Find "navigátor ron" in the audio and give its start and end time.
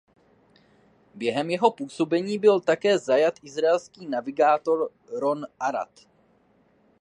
4.07-5.47